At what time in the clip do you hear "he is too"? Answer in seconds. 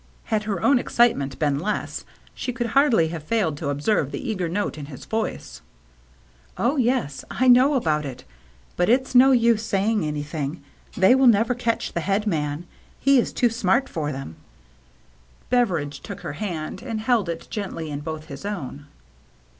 13.07-13.51